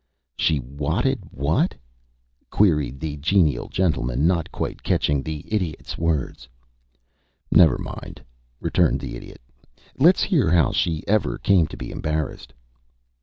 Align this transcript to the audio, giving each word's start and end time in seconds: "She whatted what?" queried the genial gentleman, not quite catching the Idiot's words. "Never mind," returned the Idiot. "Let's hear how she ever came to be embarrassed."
"She 0.35 0.57
whatted 0.57 1.19
what?" 1.29 1.75
queried 2.49 2.99
the 2.99 3.17
genial 3.17 3.67
gentleman, 3.69 4.25
not 4.25 4.51
quite 4.51 4.81
catching 4.81 5.21
the 5.21 5.45
Idiot's 5.53 5.95
words. 5.95 6.49
"Never 7.51 7.77
mind," 7.77 8.19
returned 8.59 8.99
the 8.99 9.15
Idiot. 9.15 9.41
"Let's 9.99 10.23
hear 10.23 10.49
how 10.49 10.71
she 10.71 11.03
ever 11.07 11.37
came 11.37 11.67
to 11.67 11.77
be 11.77 11.91
embarrassed." 11.91 12.51